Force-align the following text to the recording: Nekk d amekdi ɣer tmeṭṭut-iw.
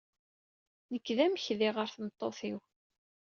Nekk 0.91 1.07
d 1.17 1.19
amekdi 1.25 1.69
ɣer 1.75 1.87
tmeṭṭut-iw. 1.93 2.57